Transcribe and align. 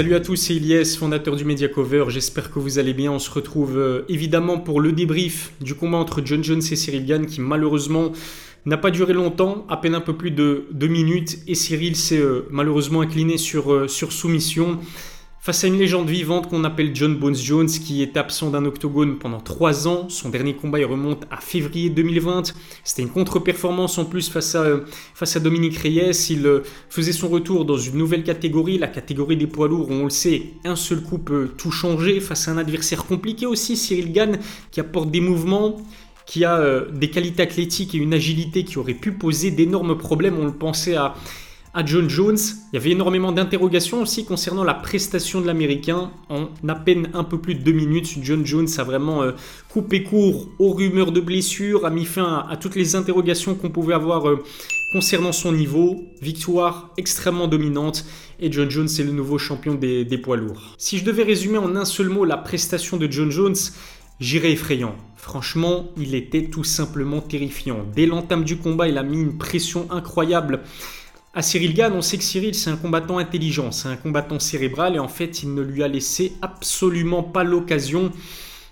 Salut 0.00 0.14
à 0.14 0.20
tous, 0.20 0.36
c'est 0.36 0.54
Ilyes, 0.54 0.96
fondateur 0.96 1.36
du 1.36 1.44
Media 1.44 1.68
Cover. 1.68 2.06
J'espère 2.08 2.50
que 2.50 2.58
vous 2.58 2.78
allez 2.78 2.94
bien. 2.94 3.12
On 3.12 3.18
se 3.18 3.30
retrouve 3.30 3.76
euh, 3.76 4.00
évidemment 4.08 4.58
pour 4.58 4.80
le 4.80 4.92
débrief 4.92 5.52
du 5.60 5.74
combat 5.74 5.98
entre 5.98 6.22
John 6.24 6.42
Jones 6.42 6.62
et 6.70 6.74
Cyril 6.74 7.04
Gann 7.04 7.26
qui 7.26 7.42
malheureusement 7.42 8.12
n'a 8.64 8.78
pas 8.78 8.90
duré 8.90 9.12
longtemps, 9.12 9.66
à 9.68 9.76
peine 9.76 9.94
un 9.94 10.00
peu 10.00 10.14
plus 10.14 10.30
de 10.30 10.64
deux 10.70 10.86
minutes. 10.86 11.40
Et 11.46 11.54
Cyril 11.54 11.96
s'est 11.96 12.16
euh, 12.16 12.46
malheureusement 12.50 13.02
incliné 13.02 13.36
sur, 13.36 13.74
euh, 13.74 13.88
sur 13.88 14.10
soumission 14.10 14.78
face 15.40 15.64
à 15.64 15.68
une 15.68 15.78
légende 15.78 16.08
vivante 16.08 16.50
qu'on 16.50 16.64
appelle 16.64 16.94
John 16.94 17.16
Bones 17.16 17.34
Jones, 17.34 17.66
qui 17.66 18.02
est 18.02 18.18
absent 18.18 18.50
d'un 18.50 18.66
octogone 18.66 19.18
pendant 19.18 19.40
3 19.40 19.88
ans. 19.88 20.08
Son 20.10 20.28
dernier 20.28 20.54
combat 20.54 20.78
il 20.80 20.84
remonte 20.84 21.24
à 21.30 21.38
février 21.38 21.88
2020. 21.88 22.52
C'était 22.84 23.02
une 23.02 23.08
contre-performance 23.08 23.96
en 23.96 24.04
plus 24.04 24.28
face 24.28 24.54
à, 24.54 24.66
face 25.14 25.36
à 25.36 25.40
Dominique 25.40 25.78
Reyes. 25.78 26.28
Il 26.28 26.46
euh, 26.46 26.60
faisait 26.90 27.12
son 27.12 27.28
retour 27.28 27.64
dans 27.64 27.78
une 27.78 27.96
nouvelle 27.96 28.22
catégorie, 28.22 28.76
la 28.76 28.88
catégorie 28.88 29.38
des 29.38 29.46
poids 29.46 29.66
lourds. 29.66 29.90
On 29.90 30.04
le 30.04 30.10
sait, 30.10 30.42
un 30.64 30.76
seul 30.76 31.02
coup 31.02 31.18
peut 31.18 31.48
tout 31.56 31.70
changer 31.70 32.20
face 32.20 32.46
à 32.48 32.52
un 32.52 32.58
adversaire 32.58 33.06
compliqué 33.06 33.46
aussi, 33.46 33.78
Cyril 33.78 34.12
Gann, 34.12 34.38
qui 34.70 34.80
apporte 34.80 35.10
des 35.10 35.20
mouvements 35.20 35.78
qui 36.26 36.44
a 36.44 36.58
euh, 36.58 36.88
des 36.92 37.10
qualités 37.10 37.42
athlétiques 37.42 37.94
et 37.94 37.98
une 37.98 38.14
agilité 38.14 38.62
qui 38.64 38.78
aurait 38.78 38.94
pu 38.94 39.12
poser 39.12 39.50
d'énormes 39.50 39.96
problèmes. 39.96 40.38
On 40.38 40.44
le 40.44 40.52
pensait 40.52 40.94
à 40.94 41.14
à 41.72 41.84
John 41.84 42.08
Jones. 42.08 42.38
Il 42.72 42.76
y 42.76 42.78
avait 42.78 42.90
énormément 42.90 43.32
d'interrogations 43.32 44.02
aussi 44.02 44.24
concernant 44.24 44.64
la 44.64 44.74
prestation 44.74 45.40
de 45.40 45.46
l'Américain. 45.46 46.10
En 46.28 46.48
à 46.68 46.74
peine 46.74 47.10
un 47.14 47.24
peu 47.24 47.38
plus 47.38 47.54
de 47.54 47.62
deux 47.62 47.72
minutes, 47.72 48.18
John 48.22 48.44
Jones 48.44 48.68
a 48.78 48.84
vraiment 48.84 49.22
euh, 49.22 49.32
coupé 49.68 50.02
court 50.02 50.48
aux 50.58 50.72
rumeurs 50.72 51.12
de 51.12 51.20
blessures, 51.20 51.86
a 51.86 51.90
mis 51.90 52.04
fin 52.04 52.46
à, 52.48 52.56
toutes 52.56 52.76
les 52.76 52.96
interrogations 52.96 53.54
qu'on 53.54 53.70
pouvait 53.70 53.94
avoir 53.94 54.28
euh, 54.28 54.42
concernant 54.92 55.32
son 55.32 55.52
niveau. 55.52 56.04
Victoire 56.20 56.90
extrêmement 56.96 57.48
dominante 57.48 58.04
et 58.40 58.50
John 58.50 58.70
Jones 58.70 58.88
est 58.98 59.04
le 59.04 59.12
nouveau 59.12 59.38
champion 59.38 59.74
des, 59.74 60.04
des 60.04 60.18
poids 60.18 60.36
lourds. 60.36 60.74
Si 60.78 60.98
je 60.98 61.04
devais 61.04 61.22
résumer 61.22 61.58
en 61.58 61.76
un 61.76 61.84
seul 61.84 62.08
mot 62.08 62.24
la 62.24 62.36
prestation 62.36 62.96
de 62.96 63.10
John 63.10 63.30
Jones, 63.30 63.56
J'irais 64.20 64.52
effrayant. 64.52 64.96
Franchement, 65.16 65.86
il 65.96 66.14
était 66.14 66.50
tout 66.50 66.62
simplement 66.62 67.22
terrifiant. 67.22 67.86
Dès 67.96 68.04
l'entame 68.04 68.44
du 68.44 68.58
combat, 68.58 68.86
il 68.86 68.98
a 68.98 69.02
mis 69.02 69.18
une 69.18 69.38
pression 69.38 69.90
incroyable 69.90 70.60
à 71.32 71.42
Cyril 71.42 71.74
Gann, 71.74 71.92
on 71.92 72.02
sait 72.02 72.18
que 72.18 72.24
Cyril, 72.24 72.54
c'est 72.54 72.70
un 72.70 72.76
combattant 72.76 73.18
intelligent, 73.18 73.70
c'est 73.70 73.88
un 73.88 73.96
combattant 73.96 74.40
cérébral, 74.40 74.96
et 74.96 74.98
en 74.98 75.08
fait, 75.08 75.42
il 75.42 75.54
ne 75.54 75.62
lui 75.62 75.82
a 75.84 75.88
laissé 75.88 76.32
absolument 76.42 77.22
pas 77.22 77.44
l'occasion 77.44 78.10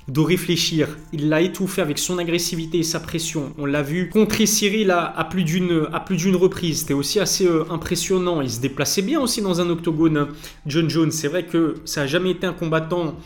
de 0.09 0.21
réfléchir. 0.21 0.97
Il 1.13 1.29
l'a 1.29 1.43
étouffé 1.43 1.83
avec 1.83 1.99
son 1.99 2.19
agressivité 2.19 2.79
et 2.79 2.83
sa 2.83 2.99
pression. 2.99 3.53
On 3.59 3.67
l'a 3.67 3.83
vu 3.83 4.09
contrer 4.09 4.47
Cyril 4.47 4.91
à, 4.91 5.29
plus 5.31 5.45
d'une 5.45 6.37
reprise. 6.37 6.81
C'était 6.81 6.95
aussi 6.95 7.21
assez 7.21 7.47
euh, 7.47 7.65
impressionnant. 7.71 8.41
Il 8.41 8.51
se 8.51 8.61
déplaçait 8.61 9.03
bien 9.03 9.21
aussi 9.21 9.43
dans 9.43 9.61
un 9.61 9.69
octogone. 9.69 10.29
John 10.67 10.89
Jones, 10.89 11.11
c'est 11.11 11.29
vrai 11.29 11.45
que 11.45 11.75
ça 11.85 12.03
n'a 12.03 12.07
jamais 12.07 12.31
été 12.31 12.47
un 12.47 12.55
combattant 12.55 13.17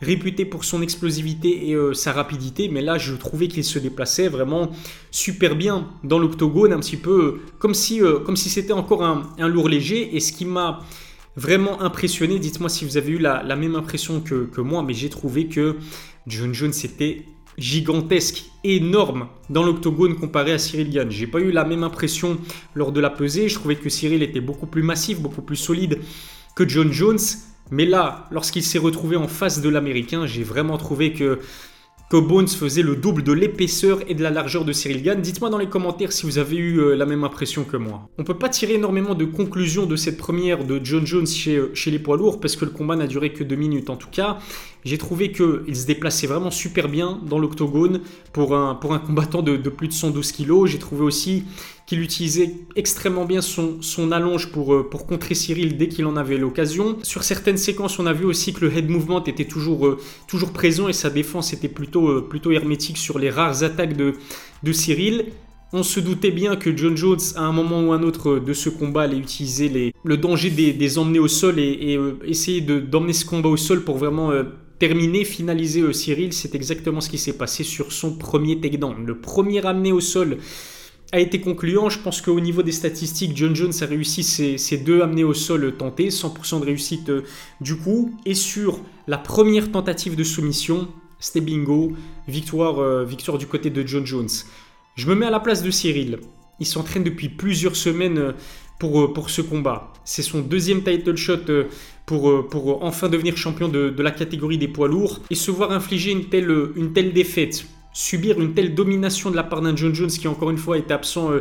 réputé 0.00 0.44
pour 0.44 0.64
son 0.64 0.82
explosivité 0.82 1.68
et 1.68 1.74
euh, 1.74 1.92
sa 1.92 2.12
rapidité, 2.12 2.68
mais 2.68 2.82
là 2.82 2.98
je 2.98 3.14
trouvais 3.14 3.48
qu'il 3.48 3.64
se 3.64 3.78
déplaçait 3.78 4.28
vraiment 4.28 4.70
super 5.10 5.56
bien 5.56 5.88
dans 6.04 6.18
l'octogone, 6.18 6.72
un 6.72 6.78
petit 6.78 6.96
peu 6.96 7.24
euh, 7.24 7.40
comme 7.58 7.74
si, 7.74 8.00
euh, 8.00 8.18
comme 8.20 8.36
si 8.36 8.48
c'était 8.48 8.72
encore 8.72 9.04
un, 9.04 9.48
lourd 9.48 9.68
léger. 9.68 10.16
Et 10.16 10.20
ce 10.20 10.32
qui 10.32 10.44
m'a 10.44 10.80
vraiment 11.36 11.80
impressionné, 11.82 12.38
dites-moi 12.38 12.68
si 12.68 12.84
vous 12.84 12.96
avez 12.96 13.12
eu 13.12 13.18
la, 13.18 13.56
même 13.56 13.74
impression 13.74 14.20
que, 14.20 14.60
moi, 14.60 14.82
mais 14.82 14.94
j'ai 14.94 15.08
trouvé 15.08 15.46
que 15.46 15.76
John 16.26 16.54
Jones 16.54 16.72
était 16.84 17.24
gigantesque, 17.56 18.44
énorme 18.62 19.28
dans 19.50 19.64
l'octogone 19.64 20.14
comparé 20.14 20.52
à 20.52 20.58
Cyril 20.58 20.90
Gann. 20.90 21.10
J'ai 21.10 21.26
pas 21.26 21.40
eu 21.40 21.50
la 21.50 21.64
même 21.64 21.82
impression 21.82 22.38
lors 22.74 22.92
de 22.92 23.00
la 23.00 23.10
pesée. 23.10 23.48
Je 23.48 23.54
trouvais 23.56 23.74
que 23.74 23.88
Cyril 23.88 24.22
était 24.22 24.40
beaucoup 24.40 24.66
plus 24.66 24.82
massif, 24.82 25.20
beaucoup 25.20 25.42
plus 25.42 25.56
solide 25.56 25.98
que 26.54 26.68
John 26.68 26.92
Jones. 26.92 27.18
Mais 27.70 27.84
là, 27.84 28.26
lorsqu'il 28.30 28.62
s'est 28.62 28.78
retrouvé 28.78 29.16
en 29.16 29.28
face 29.28 29.60
de 29.60 29.68
l'Américain, 29.68 30.26
j'ai 30.26 30.42
vraiment 30.42 30.78
trouvé 30.78 31.12
que, 31.12 31.38
que 32.10 32.16
Bones 32.16 32.48
faisait 32.48 32.82
le 32.82 32.96
double 32.96 33.22
de 33.22 33.32
l'épaisseur 33.32 34.00
et 34.08 34.14
de 34.14 34.22
la 34.22 34.30
largeur 34.30 34.64
de 34.64 34.72
Cyril 34.72 35.02
Gann. 35.02 35.20
Dites-moi 35.20 35.50
dans 35.50 35.58
les 35.58 35.68
commentaires 35.68 36.12
si 36.12 36.24
vous 36.24 36.38
avez 36.38 36.56
eu 36.56 36.78
euh, 36.78 36.96
la 36.96 37.04
même 37.04 37.24
impression 37.24 37.64
que 37.64 37.76
moi. 37.76 38.08
On 38.16 38.24
peut 38.24 38.38
pas 38.38 38.48
tirer 38.48 38.74
énormément 38.74 39.14
de 39.14 39.26
conclusions 39.26 39.84
de 39.84 39.96
cette 39.96 40.16
première 40.16 40.64
de 40.64 40.80
John 40.82 41.06
Jones 41.06 41.26
chez, 41.26 41.56
euh, 41.56 41.70
chez 41.74 41.90
les 41.90 41.98
poids 41.98 42.16
lourds 42.16 42.40
parce 42.40 42.56
que 42.56 42.64
le 42.64 42.70
combat 42.70 42.96
n'a 42.96 43.06
duré 43.06 43.32
que 43.32 43.44
deux 43.44 43.56
minutes. 43.56 43.90
En 43.90 43.96
tout 43.96 44.08
cas, 44.10 44.38
j'ai 44.84 44.98
trouvé 44.98 45.32
qu'il 45.32 45.76
se 45.76 45.86
déplaçait 45.86 46.26
vraiment 46.26 46.50
super 46.50 46.88
bien 46.88 47.20
dans 47.26 47.38
l'octogone 47.38 48.00
pour 48.32 48.56
un, 48.56 48.74
pour 48.74 48.94
un 48.94 48.98
combattant 48.98 49.42
de, 49.42 49.56
plus 49.68 49.88
de 49.88 49.92
112 49.92 50.32
kg. 50.32 50.66
J'ai 50.66 50.78
trouvé 50.78 51.02
aussi 51.02 51.44
qu'il 51.86 52.00
utilisait 52.00 52.54
extrêmement 52.76 53.24
bien 53.24 53.40
son, 53.40 53.80
son 53.80 54.12
allonge 54.12 54.52
pour, 54.52 54.74
euh, 54.74 54.88
pour 54.88 55.06
contrer 55.06 55.34
Cyril 55.34 55.76
dès 55.76 55.88
qu'il 55.88 56.06
en 56.06 56.16
avait 56.16 56.36
l'occasion. 56.36 56.98
Sur 57.02 57.24
certaines 57.24 57.56
séquences, 57.56 57.98
on 57.98 58.06
a 58.06 58.12
vu 58.12 58.24
aussi 58.24 58.52
que 58.52 58.64
le 58.64 58.76
head 58.76 58.88
movement 58.88 59.24
était 59.24 59.46
toujours, 59.46 59.86
euh, 59.86 59.98
toujours 60.26 60.52
présent 60.52 60.88
et 60.88 60.92
sa 60.92 61.08
défense 61.08 61.52
était 61.52 61.68
plutôt, 61.68 62.08
euh, 62.08 62.26
plutôt 62.28 62.50
hermétique 62.50 62.98
sur 62.98 63.18
les 63.18 63.30
rares 63.30 63.62
attaques 63.62 63.96
de, 63.96 64.14
de 64.62 64.72
Cyril. 64.72 65.26
On 65.72 65.82
se 65.82 66.00
doutait 66.00 66.30
bien 66.30 66.56
que 66.56 66.74
John 66.74 66.96
Jones, 66.96 67.20
à 67.36 67.42
un 67.42 67.52
moment 67.52 67.80
ou 67.82 67.92
un 67.92 68.02
autre 68.02 68.38
de 68.38 68.52
ce 68.52 68.70
combat, 68.70 69.02
allait 69.02 69.18
utiliser 69.18 69.68
les, 69.68 69.92
le 70.04 70.16
danger 70.16 70.50
des, 70.50 70.72
des 70.72 70.98
emmener 70.98 71.18
au 71.18 71.28
sol 71.28 71.58
et, 71.58 71.98
essayer 72.24 72.62
d'emmener 72.62 73.12
ce 73.12 73.26
combat 73.26 73.50
au 73.50 73.58
sol 73.58 73.84
pour 73.84 73.98
vraiment 73.98 74.30
terminer, 74.78 75.24
finaliser 75.24 75.92
Cyril. 75.92 76.32
C'est 76.32 76.54
exactement 76.54 77.00
ce 77.00 77.10
qui 77.10 77.18
s'est 77.18 77.36
passé 77.36 77.64
sur 77.64 77.92
son 77.92 78.16
premier 78.16 78.60
takedown. 78.60 79.04
Le 79.04 79.18
premier 79.20 79.64
amené 79.66 79.92
au 79.92 80.00
sol 80.00 80.38
a 81.12 81.20
été 81.20 81.40
concluant. 81.40 81.88
Je 81.88 81.98
pense 81.98 82.20
qu'au 82.20 82.40
niveau 82.40 82.62
des 82.62 82.72
statistiques, 82.72 83.36
John 83.36 83.54
Jones 83.54 83.72
a 83.80 83.86
réussi 83.86 84.22
ses, 84.22 84.76
deux 84.78 85.02
amenés 85.02 85.24
au 85.24 85.34
sol 85.34 85.76
tentés, 85.76 86.08
100% 86.08 86.60
de 86.60 86.66
réussite 86.66 87.08
euh, 87.08 87.22
du 87.60 87.76
coup. 87.76 88.14
Et 88.26 88.34
sur 88.34 88.80
la 89.06 89.18
première 89.18 89.70
tentative 89.70 90.16
de 90.16 90.24
soumission, 90.24 90.88
c'était 91.18 91.40
bingo, 91.40 91.92
victoire, 92.26 92.78
euh, 92.78 93.04
victoire 93.04 93.38
du 93.38 93.46
côté 93.46 93.70
de 93.70 93.86
John 93.86 94.04
Jones. 94.06 94.28
Je 94.96 95.06
me 95.06 95.14
mets 95.14 95.26
à 95.26 95.30
la 95.30 95.40
place 95.40 95.62
de 95.62 95.70
Cyril. 95.70 96.18
Il 96.60 96.66
s'entraîne 96.66 97.04
depuis 97.04 97.28
plusieurs 97.28 97.76
semaines 97.76 98.18
euh, 98.18 98.32
pour, 98.78 99.12
pour 99.12 99.30
ce 99.30 99.40
combat. 99.40 99.92
C'est 100.04 100.22
son 100.22 100.40
deuxième 100.40 100.82
title 100.82 101.16
shot 101.16 101.46
pour, 102.08 102.48
pour 102.48 102.82
enfin 102.82 103.08
devenir 103.08 103.36
champion 103.36 103.68
de, 103.68 103.90
de, 103.90 104.02
la 104.02 104.10
catégorie 104.10 104.58
des 104.58 104.66
poids 104.66 104.88
lourds 104.88 105.20
et 105.30 105.34
se 105.36 105.50
voir 105.50 105.70
infliger 105.70 106.10
une 106.10 106.24
telle, 106.24 106.50
une 106.74 106.92
telle 106.92 107.12
défaite 107.12 107.66
subir 107.98 108.40
une 108.40 108.54
telle 108.54 108.74
domination 108.76 109.30
de 109.30 109.36
la 109.36 109.42
part 109.42 109.60
d'un 109.60 109.74
John 109.74 109.92
Jones 109.92 110.08
qui 110.08 110.28
encore 110.28 110.50
une 110.50 110.58
fois 110.58 110.78
était 110.78 110.94
absent. 110.94 111.32
Euh, 111.32 111.40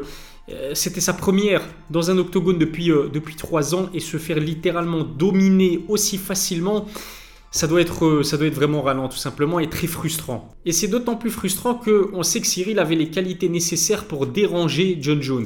euh, 0.50 0.74
c'était 0.74 1.02
sa 1.02 1.14
première 1.14 1.62
dans 1.92 2.10
un 2.10 2.18
octogone 2.18 2.58
depuis, 2.58 2.90
euh, 2.90 3.10
depuis 3.14 3.36
3 3.36 3.76
ans 3.76 3.90
et 3.94 4.00
se 4.00 4.18
faire 4.18 4.40
littéralement 4.40 5.04
dominer 5.04 5.82
aussi 5.88 6.18
facilement, 6.18 6.88
ça 7.52 7.68
doit, 7.68 7.82
être, 7.82 8.24
ça 8.24 8.38
doit 8.38 8.48
être 8.48 8.56
vraiment 8.56 8.82
ralent 8.82 9.08
tout 9.08 9.18
simplement 9.18 9.60
et 9.60 9.70
très 9.70 9.88
frustrant. 9.88 10.50
Et 10.66 10.72
c'est 10.72 10.88
d'autant 10.88 11.16
plus 11.16 11.30
frustrant 11.30 11.76
qu'on 11.76 12.24
sait 12.24 12.42
que 12.42 12.48
Cyril 12.48 12.80
avait 12.80 12.96
les 12.96 13.10
qualités 13.10 13.50
nécessaires 13.50 14.06
pour 14.06 14.26
déranger 14.26 14.98
John 15.00 15.22
Jones. 15.22 15.46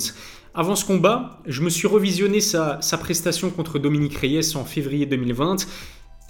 Avant 0.53 0.75
ce 0.75 0.83
combat, 0.83 1.39
je 1.45 1.61
me 1.61 1.69
suis 1.69 1.87
revisionné 1.87 2.41
sa, 2.41 2.79
prestation 2.99 3.51
contre 3.51 3.79
Dominique 3.79 4.17
Reyes 4.17 4.57
en 4.57 4.65
février 4.65 5.05
2020 5.05 5.65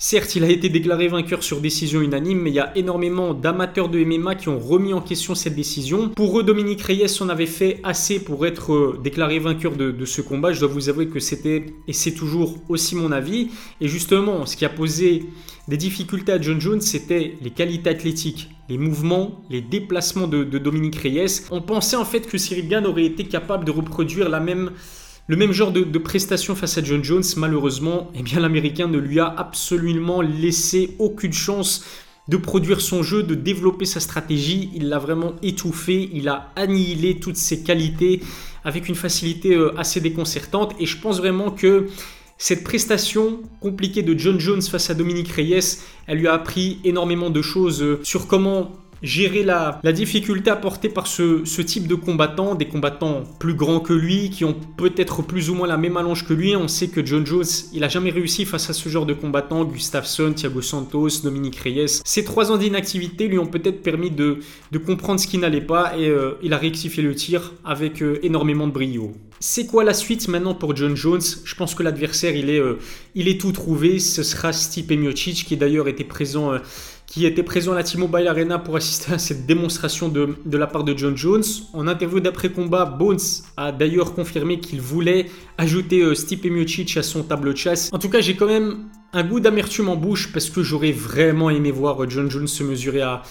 Certes, 0.03 0.35
il 0.35 0.43
a 0.43 0.49
été 0.49 0.67
déclaré 0.67 1.07
vainqueur 1.07 1.43
sur 1.43 1.61
décision 1.61 2.01
unanime, 2.01 2.39
mais 2.41 2.49
il 2.49 2.55
y 2.55 2.59
a 2.59 2.75
énormément 2.75 3.35
d'amateurs 3.35 3.87
de 3.87 4.03
MMA 4.03 4.33
qui 4.33 4.49
ont 4.49 4.57
remis 4.57 4.93
en 4.93 4.99
question 4.99 5.35
cette 5.35 5.53
décision. 5.53 6.09
Pour 6.09 6.39
eux, 6.39 6.43
Dominique 6.43 6.81
Reyes 6.81 7.21
en 7.21 7.29
avait 7.29 7.45
fait 7.45 7.79
assez 7.83 8.19
pour 8.19 8.47
être 8.47 8.73
euh, 8.73 8.99
déclaré 9.03 9.37
vainqueur 9.37 9.73
de, 9.73 10.05
ce 10.05 10.23
combat. 10.23 10.53
Je 10.53 10.59
dois 10.59 10.69
vous 10.69 10.89
avouer 10.89 11.07
que 11.07 11.19
c'était, 11.19 11.67
et 11.87 11.93
c'est 11.93 12.13
toujours 12.13 12.57
aussi 12.67 12.95
mon 12.95 13.11
avis. 13.11 13.49
Et 13.79 13.87
justement, 13.87 14.47
ce 14.47 14.57
qui 14.57 14.65
a 14.65 14.69
posé 14.69 15.23
des 15.67 15.77
difficultés 15.77 16.31
à 16.31 16.41
John 16.41 16.59
Jones, 16.59 16.81
c'était 16.81 17.35
les 17.39 17.51
qualités 17.51 17.91
athlétiques, 17.91 18.49
les 18.69 18.79
mouvements, 18.79 19.43
les 19.51 19.61
déplacements 19.61 20.27
de, 20.27 20.43
Dominique 20.43 20.95
Reyes. 20.95 21.43
On 21.51 21.61
pensait 21.61 21.95
en 21.95 22.05
fait 22.05 22.21
que 22.21 22.39
Cyril 22.39 22.67
Gann 22.67 22.87
aurait 22.87 23.05
été 23.05 23.25
capable 23.25 23.65
de 23.65 23.71
reproduire 23.71 24.29
la 24.29 24.39
même 24.39 24.71
le 25.27 25.35
même 25.37 25.51
genre 25.51 25.71
de, 25.71 25.97
prestation 25.97 26.55
face 26.55 26.77
à 26.77 26.83
John 26.83 27.03
Jones, 27.03 27.23
malheureusement, 27.37 28.11
eh 28.15 28.23
bien 28.23 28.39
l'Américain 28.39 28.87
ne 28.87 28.97
lui 28.97 29.19
a 29.19 29.27
absolument 29.27 30.21
laissé 30.21 30.95
aucune 30.99 31.33
chance 31.33 31.85
de 32.27 32.37
produire 32.37 32.81
son 32.81 33.03
jeu, 33.03 33.23
de 33.23 33.35
développer 33.35 33.85
sa 33.85 33.99
stratégie. 33.99 34.69
Il 34.73 34.89
l'a 34.89 34.99
vraiment 34.99 35.33
étouffé, 35.41 36.09
il 36.13 36.27
a 36.27 36.51
annihilé 36.55 37.19
toutes 37.19 37.37
ses 37.37 37.63
qualités 37.63 38.21
avec 38.63 38.89
une 38.89 38.95
facilité 38.95 39.55
euh, 39.55 39.77
assez 39.77 40.01
déconcertante. 40.01 40.75
Et 40.79 40.85
je 40.85 40.97
pense 40.97 41.17
vraiment 41.17 41.51
que 41.51 41.87
cette 42.37 42.63
prestation 42.63 43.41
compliquée 43.59 44.01
de 44.01 44.17
John 44.17 44.39
Jones 44.39 44.61
face 44.61 44.89
à 44.89 44.93
Dominique 44.93 45.31
Reyes, 45.31 45.77
elle 46.07 46.17
lui 46.17 46.27
a 46.27 46.33
appris 46.33 46.79
énormément 46.83 47.29
de 47.29 47.41
choses 47.41 47.81
euh, 47.81 47.99
sur 48.03 48.27
comment 48.27 48.71
gérer 49.03 49.43
la, 49.43 49.79
la 49.83 49.91
difficulté 49.91 50.49
apportée 50.49 50.89
par 50.89 51.07
ce, 51.07 51.61
type 51.61 51.87
de 51.87 51.95
combattants, 51.95 52.55
des 52.55 52.67
combattants 52.67 53.23
plus 53.39 53.53
grands 53.53 53.79
que 53.79 53.93
lui, 53.93 54.29
qui 54.29 54.45
ont 54.45 54.55
peut-être 54.77 55.21
plus 55.21 55.49
ou 55.49 55.55
moins 55.55 55.67
la 55.67 55.77
même 55.77 55.97
allonge 55.97 56.25
que 56.25 56.33
lui. 56.33 56.55
On 56.55 56.67
sait 56.67 56.87
que 56.87 57.05
John 57.05 57.25
Jones, 57.25 57.45
il 57.73 57.83
a 57.83 57.89
jamais 57.89 58.11
réussi 58.11 58.45
face 58.45 58.69
à 58.69 58.73
ce 58.73 58.89
genre 58.89 59.05
de 59.05 59.13
combattants, 59.13 59.63
Gustafsson, 59.65 60.33
Thiago 60.33 60.61
Santos, 60.61 61.21
Dominique 61.23 61.57
Reyes. 61.57 62.01
Ces 62.03 62.23
trois 62.23 62.51
ans 62.51 62.57
d'inactivité 62.57 63.27
lui 63.27 63.39
ont 63.39 63.47
peut-être 63.47 63.81
permis 63.81 64.11
de, 64.11 64.39
comprendre 64.85 65.19
ce 65.19 65.27
qui 65.27 65.37
n'allait 65.37 65.61
pas 65.61 65.97
et 65.97 66.07
euh, 66.09 66.33
il 66.41 66.53
a 66.53 66.57
rectifié 66.57 67.03
le 67.03 67.13
tir 67.15 67.53
avec 67.63 68.01
euh, 68.01 68.19
énormément 68.23 68.67
de 68.67 68.73
brio. 68.73 69.13
C'est 69.39 69.65
quoi 69.65 69.83
la 69.83 69.93
suite 69.93 70.27
maintenant 70.27 70.53
pour 70.53 70.75
John 70.75 70.95
Jones? 70.95 71.21
Je 71.45 71.55
pense 71.55 71.73
que 71.73 71.81
l'adversaire, 71.81 72.35
il, 72.35 72.49
est, 72.49 72.59
euh, 72.59 72.77
il 73.15 73.27
est 73.27 73.39
tout 73.39 73.51
trouvé. 73.51 73.99
Ce 73.99 74.21
sera 74.21 74.53
Stipe 74.53 74.91
Miocic, 74.91 75.45
qui 75.45 75.57
d'ailleurs 75.57 75.87
était 75.87 76.03
présent, 76.03 76.53
qui 77.11 77.25
était 77.25 77.43
présent 77.43 77.73
à 77.73 77.75
la 77.75 77.83
T-Mobile 77.83 78.25
Arena 78.25 78.57
pour 78.57 78.77
assister 78.77 79.11
à 79.11 79.19
cette 79.19 79.45
démonstration 79.45 80.07
de, 80.07 80.57
la 80.57 80.65
part 80.65 80.85
de 80.85 80.97
John 80.97 81.17
Jones. 81.17 81.43
En 81.73 81.89
interview 81.89 82.21
d'après-combat, 82.21 82.85
Bones 82.85 83.19
a 83.57 83.73
d'ailleurs 83.73 84.13
confirmé 84.13 84.61
qu'il 84.61 84.79
voulait 84.79 85.25
ajouter 85.57 85.99
euh, 86.03 86.15
Stipe 86.15 86.47
à 86.95 87.03
son 87.03 87.23
tableau 87.23 87.51
de 87.51 87.57
chasse. 87.57 87.89
En 87.91 87.99
tout 87.99 88.07
cas, 88.07 88.21
j'ai 88.21 88.37
quand 88.37 88.47
même 88.47 88.85
un 89.11 89.25
goût 89.25 89.41
d'amertume 89.41 89.89
en 89.89 89.97
bouche 89.97 90.31
parce 90.31 90.49
que 90.49 90.63
j'aurais 90.63 90.93
vraiment 90.93 91.49
aimé 91.49 91.69
voir 91.69 92.09
John 92.09 92.31
Jones 92.31 92.47
se 92.47 92.63
mesurer 92.63 93.01
à 93.01 93.23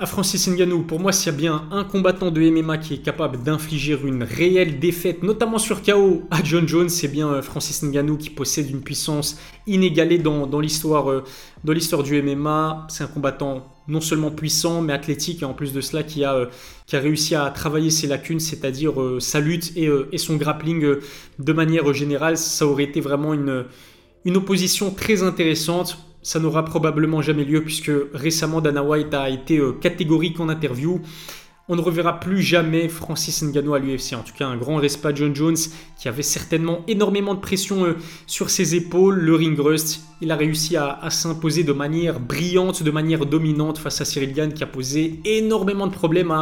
à 0.00 0.06
Francis 0.06 0.46
Ngannou, 0.48 0.82
pour 0.82 1.00
moi, 1.00 1.10
s'il 1.10 1.32
y 1.32 1.34
a 1.34 1.36
bien 1.36 1.64
un 1.72 1.82
combattant 1.82 2.30
de 2.30 2.40
MMA 2.40 2.78
qui 2.78 2.94
est 2.94 3.02
capable 3.02 3.42
d'infliger 3.42 3.98
une 4.04 4.22
réelle 4.22 4.78
défaite, 4.78 5.24
notamment 5.24 5.58
sur 5.58 5.82
KO, 5.82 6.22
à 6.30 6.42
John 6.44 6.68
Jones, 6.68 6.88
c'est 6.88 7.08
bien 7.08 7.28
euh, 7.28 7.42
Francis 7.42 7.82
Ngannou 7.82 8.16
qui 8.16 8.30
possède 8.30 8.70
une 8.70 8.80
puissance 8.80 9.40
inégalée 9.66 10.18
dans, 10.18 10.46
dans 10.46 10.60
l'histoire 10.60 11.10
euh, 11.10 11.24
du 11.64 12.22
MMA. 12.22 12.86
C'est 12.88 13.02
un 13.02 13.08
combattant 13.08 13.74
non 13.88 14.00
seulement 14.00 14.30
puissant, 14.30 14.82
mais 14.82 14.92
athlétique, 14.92 15.42
et 15.42 15.44
en 15.44 15.52
plus 15.52 15.72
de 15.72 15.80
cela, 15.80 16.04
qui 16.04 16.22
a, 16.22 16.32
euh, 16.32 16.46
réussi 16.92 17.34
à 17.34 17.50
travailler 17.50 17.90
ses 17.90 18.06
lacunes, 18.06 18.38
c'est-à-dire 18.38 18.94
sa 19.18 19.40
lutte 19.40 19.72
et, 19.76 20.18
son 20.18 20.36
grappling 20.36 20.94
de 21.40 21.52
manière 21.52 21.92
générale. 21.92 22.36
Ça 22.38 22.66
aurait 22.66 22.84
été 22.84 23.00
vraiment 23.00 23.34
une 23.34 24.36
opposition 24.36 24.92
très 24.92 25.24
intéressante 25.24 25.98
ça 26.28 26.38
n'aura 26.38 26.62
probablement 26.62 27.22
jamais 27.22 27.42
lieu 27.42 27.62
puisque 27.62 27.90
récemment 28.12 28.60
Dana 28.60 28.82
White 28.82 29.14
a 29.14 29.30
été 29.30 29.56
euh, 29.56 29.72
catégorique 29.72 30.38
en 30.40 30.50
interview. 30.50 31.00
On 31.70 31.76
ne 31.76 31.80
reverra 31.80 32.20
plus 32.20 32.42
jamais 32.42 32.90
Francis 32.90 33.42
Ngannou 33.42 33.72
à 33.72 33.78
l'UFC. 33.78 34.12
En 34.12 34.22
tout 34.22 34.34
cas, 34.36 34.46
un 34.46 34.58
grand 34.58 34.76
respect 34.76 35.08
à 35.08 35.14
John 35.14 35.34
Jones 35.34 35.56
qui 35.98 36.06
avait 36.06 36.22
certainement 36.22 36.84
énormément 36.86 37.34
de 37.34 37.40
pression 37.40 37.86
euh, 37.86 37.96
sur 38.26 38.50
ses 38.50 38.74
épaules. 38.74 39.18
Le 39.18 39.34
ring 39.36 39.58
rust, 39.58 40.02
il 40.20 40.30
a 40.30 40.36
réussi 40.36 40.76
à, 40.76 41.00
s'imposer 41.08 41.64
de 41.64 41.72
manière 41.72 42.20
brillante, 42.20 42.82
de 42.82 42.90
manière 42.90 43.24
dominante 43.24 43.78
face 43.78 44.02
à 44.02 44.04
Cyril 44.04 44.34
Gann 44.34 44.52
qui 44.52 44.62
a 44.62 44.66
posé 44.66 45.20
énormément 45.24 45.86
de 45.86 45.92
problèmes 45.92 46.34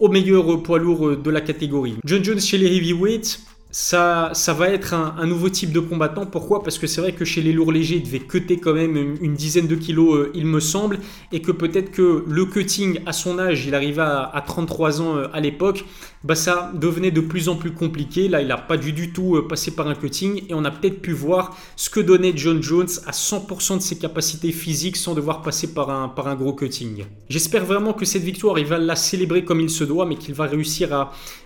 au 0.00 0.08
meilleur 0.08 0.60
poids 0.64 0.80
lourd 0.80 1.06
euh, 1.06 1.16
de 1.16 1.30
la 1.30 1.40
catégorie. 1.40 1.94
John 2.04 2.24
Jones 2.24 2.40
chez 2.40 2.58
les 2.58 2.66
heavyweights, 2.66 3.38
ça, 3.74 4.30
va 4.56 4.68
être 4.68 4.94
un, 4.94 5.26
nouveau 5.26 5.48
type 5.48 5.72
de 5.72 5.80
combattant. 5.80 6.26
Pourquoi? 6.26 6.62
Parce 6.62 6.78
que 6.78 6.86
c'est 6.86 7.00
vrai 7.00 7.10
que 7.10 7.24
chez 7.24 7.42
les 7.42 7.52
lourds 7.52 7.72
légers, 7.72 7.96
il 7.96 8.04
devait 8.04 8.20
cutter 8.20 8.58
quand 8.58 8.72
même 8.72 9.16
une, 9.20 9.34
dizaine 9.34 9.66
de 9.66 9.74
kilos, 9.74 10.14
euh, 10.14 10.32
il 10.32 10.46
me 10.46 10.60
semble, 10.60 11.00
et 11.32 11.42
que 11.42 11.50
peut-être 11.50 11.90
que 11.90 12.24
le 12.24 12.44
cutting 12.44 13.00
à 13.04 13.12
son 13.12 13.36
âge, 13.40 13.66
il 13.66 13.74
arrivait 13.74 14.02
à, 14.02 14.44
33 14.46 15.02
ans 15.02 15.16
euh, 15.16 15.26
à 15.32 15.40
l'époque, 15.40 15.84
bah 16.22 16.36
ça 16.36 16.70
devenait 16.74 17.10
de 17.10 17.20
plus 17.20 17.48
en 17.48 17.56
plus 17.56 17.72
compliqué. 17.72 18.28
Là, 18.28 18.40
il 18.42 18.46
n'a 18.46 18.56
pas 18.56 18.76
dû 18.76 18.92
du 18.92 19.12
tout 19.12 19.34
euh, 19.34 19.48
passer 19.48 19.72
par 19.72 19.88
un 19.88 19.96
cutting, 19.96 20.44
et 20.48 20.54
on 20.54 20.64
a 20.64 20.70
peut-être 20.70 21.02
pu 21.02 21.10
voir 21.10 21.56
ce 21.74 21.90
que 21.90 21.98
donnait 21.98 22.32
John 22.36 22.62
Jones 22.62 22.88
à 23.06 23.10
100% 23.10 23.78
de 23.78 23.82
ses 23.82 23.98
capacités 23.98 24.52
physiques 24.52 24.96
sans 24.96 25.14
devoir 25.14 25.42
passer 25.42 25.74
par 25.74 25.90
un, 25.90 26.34
gros 26.36 26.52
cutting. 26.52 27.04
J'espère 27.28 27.64
vraiment 27.64 27.92
que 27.92 28.04
cette 28.04 28.22
victoire, 28.22 28.56
il 28.60 28.66
va 28.66 28.78
la 28.78 28.94
célébrer 28.94 29.44
comme 29.44 29.60
il 29.60 29.68
se 29.68 29.82
doit, 29.82 30.06
mais 30.06 30.14
qu'il 30.14 30.34
va 30.34 30.44
réussir 30.44 30.92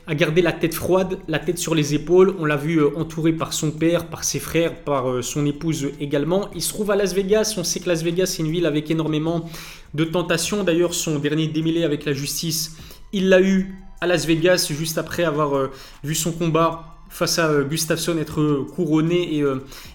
à 0.07 0.15
garder 0.15 0.43
la 0.43 0.53
tête 0.53 0.75
froide, 0.75 1.19
la 1.27 1.39
tête 1.39 1.59
sur 1.59 1.75
les 1.75 1.95
épaules 1.95 2.18
on 2.39 2.45
l'a 2.45 2.57
vu 2.57 2.81
euh, 2.81 2.91
entouré 2.97 3.33
par 3.33 3.53
son 3.53 3.71
père, 3.71 4.07
par 4.07 4.25
ses 4.25 4.39
frères, 4.39 4.75
par 4.83 5.11
euh, 5.11 5.23
son 5.23 5.47
épouse 5.47 5.91
également. 6.01 6.49
Il 6.55 6.63
se 6.63 6.73
trouve 6.73 6.91
à 6.91 6.97
Las 6.97 7.15
Vegas. 7.15 7.55
On 7.57 7.65
sait 7.65 7.81
que 7.81 7.89
Las 7.89 8.03
Vegas, 8.03 8.27
c'est 8.27 8.43
une 8.43 8.51
ville 8.51 8.67
avec 8.67 8.91
énormément 8.91 9.49
de 9.95 10.05
tentations. 10.05 10.65
D'ailleurs, 10.65 10.95
son 10.95 11.19
dernier 11.19 11.49
démêlé 11.49 11.85
avec 11.85 12.05
la 12.05 12.13
justice, 12.13 12.77
il 13.13 13.29
l'a 13.29 13.41
eu 13.41 13.75
à 14.01 14.07
Las 14.07 14.27
Vegas 14.27 14.71
juste 14.71 14.99
après 14.99 15.25
avoir 15.25 15.57
euh, 15.57 15.71
vu 16.05 16.15
son 16.15 16.33
combat 16.33 16.97
face 17.11 17.39
à 17.39 17.63
Gustafsson 17.63 18.19
être 18.19 18.67
couronné 18.75 19.43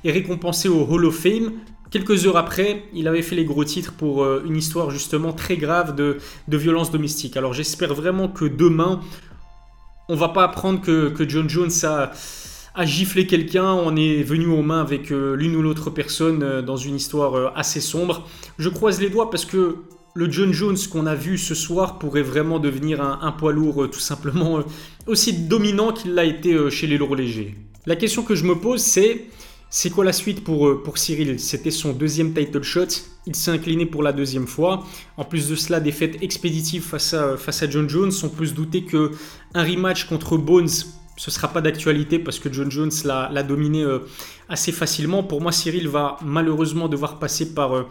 et, 0.04 0.12
récompensé 0.12 0.68
au 0.68 0.84
Hall 0.84 1.06
of 1.06 1.16
Fame. 1.16 1.52
Quelques 1.92 2.26
heures 2.26 2.38
après, 2.38 2.86
il 2.92 3.08
avait 3.08 3.22
fait 3.22 3.36
les 3.36 3.46
gros 3.46 3.64
titres 3.64 3.94
pour 3.94 4.26
une 4.44 4.58
histoire 4.58 4.90
justement 4.90 5.32
très 5.32 5.58
grave 5.58 5.94
de, 5.96 6.18
de 6.48 6.58
violence 6.58 6.90
domestique. 6.90 7.38
Alors 7.38 7.54
j'espère 7.54 7.94
vraiment 7.94 8.30
que 8.30 8.46
demain, 8.46 9.00
on 10.14 10.16
va 10.16 10.30
pas 10.30 10.44
apprendre 10.44 10.80
que, 10.80 11.28
John 11.28 11.50
Jones 11.50 11.72
a, 12.76 12.86
giflé 12.86 13.26
quelqu'un, 13.26 13.74
on 13.74 13.96
est 13.96 14.22
venu 14.22 14.46
aux 14.46 14.62
mains 14.62 14.80
avec 14.80 15.12
euh, 15.12 15.36
l'une 15.36 15.56
ou 15.56 15.64
l'autre 15.64 15.90
personne 15.90 16.44
euh, 16.44 16.62
dans 16.62 16.78
une 16.78 16.96
histoire 16.96 17.34
euh, 17.34 17.50
assez 17.56 17.82
sombre. 17.82 18.28
Je 18.60 18.70
croise 18.70 19.02
les 19.02 19.10
doigts 19.10 19.32
parce 19.32 19.44
que 19.44 19.78
le 20.14 20.32
John 20.32 20.54
Jones 20.54 20.78
qu'on 20.92 21.08
a 21.08 21.16
vu 21.16 21.40
ce 21.40 21.56
soir 21.56 21.98
pourrait 21.98 22.22
vraiment 22.22 22.60
devenir 22.60 23.02
un, 23.02 23.32
poids 23.32 23.52
lourd 23.52 23.90
tout 23.92 24.00
simplement 24.00 24.60
aussi 25.08 25.34
dominant 25.34 25.92
qu'il 25.92 26.14
l'a 26.14 26.26
été 26.26 26.70
chez 26.70 26.86
les 26.86 27.00
lourds 27.00 27.16
légers. 27.16 27.56
La 27.88 27.96
question 27.96 28.22
que 28.22 28.36
je 28.36 28.44
me 28.44 28.54
pose 28.54 28.82
c'est 28.82 29.26
c'est 29.76 29.90
quoi 29.90 30.06
la 30.06 30.14
suite 30.14 30.44
pour, 30.44 30.68
euh, 30.68 30.84
pour 30.84 31.00
Cyril? 31.00 31.40
C'était 31.40 31.72
son 31.72 31.94
deuxième 31.94 32.32
title 32.32 32.62
shot. 32.62 32.86
Il 33.26 33.36
s'est 33.36 33.50
incliné 33.50 33.88
pour 33.88 34.04
la 34.04 34.14
deuxième 34.14 34.46
fois. 34.46 34.84
En 35.18 35.26
plus 35.26 35.50
de 35.50 35.56
cela, 35.56 35.80
défaite 35.80 36.22
expéditive 36.22 36.84
face 36.84 37.16
à, 37.16 37.38
face 37.38 37.64
à 37.64 37.68
John 37.68 37.90
Jones. 37.90 38.12
On 38.22 38.30
peut 38.30 38.46
se 38.46 38.54
douter 38.54 38.84
que 38.84 39.10
un 39.56 39.64
rematch 39.64 40.06
contre 40.06 40.38
Bones, 40.38 40.70
ce 41.18 41.32
sera 41.32 41.48
pas 41.48 41.60
d'actualité 41.60 42.20
parce 42.20 42.38
que 42.38 42.54
John 42.54 42.70
Jones 42.70 42.92
l'a 43.04 43.42
dominé 43.42 43.82
euh, 43.82 43.98
assez 44.48 44.72
facilement. 44.72 45.24
Pour 45.24 45.42
moi, 45.42 45.52
Cyril 45.52 45.88
va 45.88 46.18
malheureusement 46.24 46.88
devoir 46.88 47.18
passer 47.18 47.56
par 47.56 47.76
euh, 47.76 47.88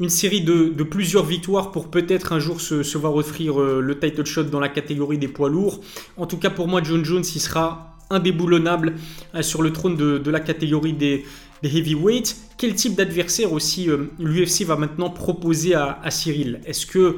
une 0.00 0.08
série 0.08 0.40
de, 0.40 0.82
plusieurs 0.82 1.26
victoires 1.26 1.72
pour 1.72 1.90
peut-être 1.90 2.32
un 2.32 2.38
jour 2.38 2.62
se, 2.62 2.82
se 2.82 2.96
voir 2.96 3.14
offrir 3.14 3.58
le 3.58 3.98
title 3.98 4.24
shot 4.24 4.44
dans 4.44 4.60
la 4.60 4.70
catégorie 4.70 5.18
des 5.18 5.28
poids 5.28 5.50
lourds. 5.50 5.82
En 6.16 6.26
tout 6.26 6.38
cas, 6.38 6.48
pour 6.48 6.68
moi, 6.68 6.80
John 6.82 7.04
Jones, 7.04 7.24
il 7.34 7.40
sera 7.40 7.95
indéboulonnable 8.10 8.94
euh, 9.34 9.42
sur 9.42 9.62
le 9.62 9.72
trône 9.72 9.96
de, 9.96 10.30
la 10.30 10.40
catégorie 10.40 10.92
des, 10.92 11.24
heavyweights. 11.62 12.36
Quel 12.58 12.74
type 12.74 12.94
d'adversaire 12.94 13.52
aussi 13.52 13.90
euh, 13.90 14.10
l'UFC 14.18 14.62
va 14.64 14.76
maintenant 14.76 15.10
proposer 15.10 15.74
à, 15.74 16.00
Cyril? 16.10 16.60
Est-ce 16.64 16.86
que 16.86 17.16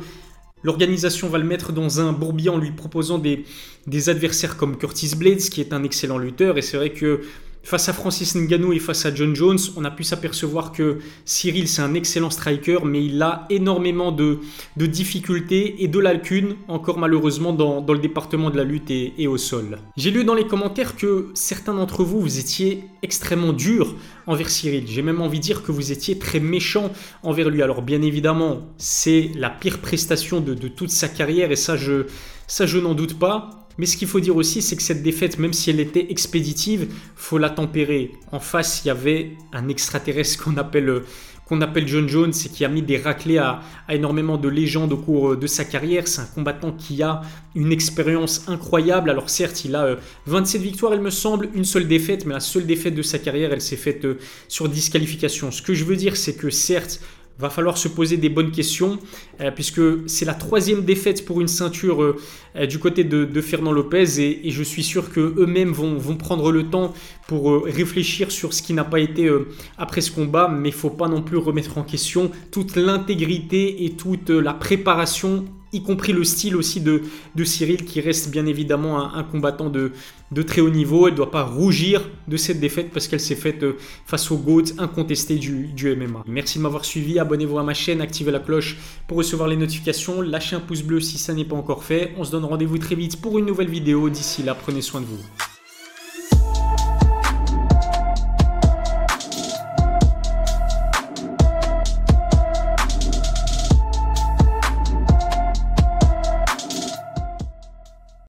l'organisation 0.63 1.29
va 1.29 1.39
le 1.39 1.45
mettre 1.45 1.73
dans 1.73 2.01
un 2.01 2.13
bourbier 2.13 2.51
en 2.51 2.59
lui 2.59 2.71
proposant 2.71 3.19
des, 3.19 3.45
des 3.87 4.09
adversaires 4.09 4.57
comme 4.57 4.77
Curtis 4.77 5.15
Blades, 5.17 5.39
qui 5.39 5.61
est 5.61 5.73
un 5.73 5.85
excellent 5.85 6.19
lutteur? 6.19 6.59
Et 6.59 6.63
c'est 6.63 6.77
vrai 6.77 6.91
que 6.91 7.21
Face 7.63 7.89
à 7.89 7.93
Francis 7.93 8.35
Ngannou 8.35 8.73
et 8.73 8.79
face 8.79 9.05
à 9.05 9.15
John 9.15 9.35
Jones, 9.35 9.59
on 9.77 9.85
a 9.85 9.91
pu 9.91 10.03
s'apercevoir 10.03 10.73
que 10.73 10.99
Cyril, 11.25 11.69
c'est 11.69 11.83
un 11.83 11.95
excellent 11.95 12.31
striker, 12.31 12.79
mais 12.85 13.05
il 13.05 13.21
a 13.21 13.47
énormément 13.51 14.11
de, 14.11 14.41
difficultés 14.77 15.83
et 15.83 15.89
de 15.89 15.99
lacunes, 15.99 16.57
encore 16.69 16.99
malheureusement, 16.99 17.53
dans, 17.53 17.85
le 17.87 17.99
département 17.99 18.51
de 18.51 18.57
la 18.57 18.65
lutte 18.65 18.91
et, 18.91 19.27
au 19.27 19.37
sol. 19.37 19.79
J'ai 19.97 20.11
lu 20.11 20.25
dans 20.25 20.35
les 20.35 20.47
commentaires 20.47 20.97
que 20.97 21.29
certains 21.35 21.75
d'entre 21.75 22.05
vous, 22.05 22.21
vous 22.21 22.39
étiez 22.39 22.85
extrêmement 23.03 23.53
durs 23.53 23.95
envers 24.27 24.49
Cyril. 24.49 24.85
J'ai 24.87 25.03
même 25.03 25.21
envie 25.21 25.39
de 25.39 25.45
dire 25.45 25.63
que 25.63 25.73
vous 25.73 25.93
étiez 25.93 26.19
très 26.19 26.41
méchant 26.41 26.91
envers 27.23 27.51
lui. 27.51 27.63
Alors 27.63 27.83
bien 27.83 28.01
évidemment, 28.03 28.61
c'est 28.79 29.31
la 29.35 29.51
pire 29.51 29.81
prestation 29.81 30.41
de, 30.41 30.55
de 30.55 30.69
toute 30.69 30.91
sa 30.91 31.09
carrière, 31.09 31.51
et 31.51 31.57
ça, 31.57 31.77
je, 31.77 32.07
ça, 32.47 32.67
je 32.67 32.79
n'en 32.79 32.95
doute 32.95 33.19
pas. 33.19 33.68
Mais 33.79 33.87
ce 33.87 33.97
qu'il 33.97 34.09
faut 34.09 34.21
dire 34.21 34.37
aussi, 34.37 34.61
c'est 34.61 34.77
que 34.77 34.83
cette 34.83 35.05
défaite, 35.05 35.39
même 35.39 35.53
si 35.53 35.71
elle 35.71 35.79
était 35.79 36.11
expéditive, 36.11 36.89
faut 37.15 37.39
la 37.39 37.49
tempérer. 37.49 38.11
En 38.33 38.41
face, 38.41 38.83
il 38.85 38.89
y 38.89 38.91
avait 38.91 39.37
un 39.53 39.69
extraterrestre 39.69 40.43
qu'on 40.43 40.57
appelle 40.57 41.87
John 41.87 42.09
Jones 42.09 42.33
et 42.45 42.49
qui 42.49 42.65
a 42.65 42.69
mis 42.69 42.83
des 42.83 42.99
raclés 42.99 43.39
à, 43.39 43.61
énormément 43.89 44.37
de 44.37 44.49
légendes 44.49 44.93
au 44.93 44.97
cours 44.97 45.37
de 45.37 45.47
sa 45.47 45.65
carrière. 45.65 46.09
C'est 46.09 46.21
un 46.21 46.27
combattant 46.27 46.73
qui 46.73 47.05
a 47.05 47.23
une 47.55 47.71
expérience 47.71 48.49
incroyable. 48.49 49.11
Alors 49.11 49.31
certes, 49.31 49.65
il 49.65 49.77
a 49.77 49.97
27 50.27 50.61
euh, 50.61 50.65
victoires, 50.65 50.95
il 50.95 51.01
me 51.01 51.11
semble, 51.11 51.49
une 51.55 51.65
seule 51.65 51.87
défaite, 51.87 52.27
mais 52.27 52.35
la 52.35 52.41
seule 52.41 52.67
défaite 52.67 52.97
de 52.97 53.03
sa 53.03 53.21
carrière, 53.21 53.53
elle 53.53 53.61
s'est 53.61 53.77
faite 53.77 54.05
euh, 54.05 54.19
sur 54.49 54.69
disqualification. 54.69 55.53
Ce 55.53 55.63
que 55.63 55.73
je 55.73 55.85
veux 55.85 55.97
dire, 55.97 56.17
c'est 56.17 56.35
que 56.35 56.51
certes, 56.51 57.01
va 57.39 57.51
falloir 57.51 57.79
se 57.79 57.89
poser 57.89 58.17
des 58.17 58.29
bonnes 58.29 58.51
questions, 58.51 58.99
euh, 59.41 59.51
puisque 59.51 59.81
c'est 60.07 60.25
la 60.25 60.35
troisième 60.35 60.85
défaite 60.85 61.25
pour 61.25 61.41
une 61.41 61.49
ceinture 61.49 62.03
euh, 62.03 62.17
euh, 62.57 62.67
du 62.67 62.79
côté 62.79 63.05
de, 63.05 63.41
Fernand 63.41 63.73
Lopez, 63.73 64.21
et, 64.21 64.51
je 64.51 64.63
suis 64.63 64.83
sûr 64.83 65.11
qu'eux-mêmes 65.11 65.71
vont, 65.71 65.97
vont 65.97 66.17
prendre 66.17 66.51
le 66.51 66.65
temps 66.65 66.93
pour 67.29 67.65
réfléchir 67.65 68.33
sur 68.33 68.53
ce 68.53 68.63
qui 68.63 68.73
n'a 68.73 68.85
pas 68.85 68.99
été 68.99 69.31
après 69.77 70.01
ce 70.01 70.11
combat, 70.11 70.49
mais 70.49 70.71
il 70.71 70.75
faut 70.75 70.91
pas 70.91 71.09
non 71.09 71.23
plus 71.23 71.37
remettre 71.37 71.79
en 71.79 71.83
question 71.83 72.31
toute 72.51 72.75
l'intégrité 72.77 73.85
et 73.85 73.91
toute 73.91 74.31
la 74.31 74.55
préparation 74.55 75.45
y 75.73 75.83
compris 75.83 76.13
le 76.13 76.25
style 76.25 76.57
aussi 76.57 76.81
de, 76.81 77.03
de 77.35 77.45
Cyril 77.45 77.85
qui 77.85 78.01
reste 78.01 78.31
bien 78.31 78.47
évidemment 78.47 79.15
un, 79.15 79.23
combattant 79.23 79.69
de, 79.71 79.93
de, 80.33 80.43
très 80.43 80.61
haut 80.61 80.71
niveau. 80.71 81.07
Elle 81.07 81.13
ne 81.13 81.17
doit 81.17 81.31
pas 81.31 81.45
rougir 81.45 82.09
de 82.27 82.37
cette 82.37 82.61
défaite 82.61 82.91
parce 82.93 83.09
qu'elle 83.09 83.21
s'est 83.21 83.35
faite 83.35 83.63
euh, 83.63 83.77
face 84.07 84.31
au 84.31 84.37
GOAT 84.37 84.75
incontesté 84.79 85.37
du, 85.37 85.67
du 85.69 85.95
MMA. 85.95 86.25
Merci 86.27 86.59
de 86.59 86.63
m'avoir 86.63 86.85
suivi, 86.85 87.19
abonnez-vous 87.19 87.59
à 87.59 87.63
ma 87.63 87.75
chaîne, 87.75 88.01
activez 88.01 88.33
la 88.33 88.41
cloche 88.41 88.77
pour 89.07 89.19
recevoir 89.19 89.49
les 89.49 89.57
notifications, 89.57 90.21
lâchez 90.21 90.57
un 90.57 90.61
pouce 90.61 90.83
bleu 90.83 91.01
si 91.01 91.19
ça 91.19 91.35
n'est 91.35 91.45
pas 91.45 91.57
encore 91.57 91.85
fait. 91.85 92.13
On 92.17 92.25
se 92.25 92.31
donne 92.31 92.45
rendez-vous 92.45 92.79
très 92.79 92.95
vite 92.95 93.21
pour 93.21 93.39
une 93.39 93.47
nouvelle 93.47 93.71
vidéo. 93.71 94.09
D'ici 94.09 94.43
là, 94.43 94.55
prenez 94.55 94.83
soin 94.83 95.01
de 95.01 95.07
vous. 95.07 95.48